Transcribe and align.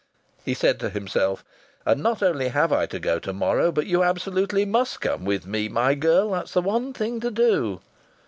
(He 0.43 0.55
said 0.55 0.79
to 0.79 0.89
himself, 0.89 1.45
"And 1.85 2.01
not 2.01 2.23
only 2.23 2.47
have 2.47 2.73
I 2.73 2.87
to 2.87 2.97
go 2.97 3.19
to 3.19 3.31
morrow, 3.33 3.71
but 3.71 3.85
you 3.85 4.01
absolutely 4.03 4.65
must 4.65 4.99
come 4.99 5.25
with 5.25 5.45
me, 5.45 5.69
my 5.69 5.93
girl. 5.93 6.31
That's 6.31 6.53
the 6.53 6.61
one 6.63 6.91
thing 6.91 7.19
to 7.19 7.29
do.") 7.29 7.81